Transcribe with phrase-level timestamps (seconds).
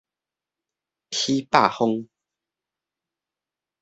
[1.11, 2.09] 起豹風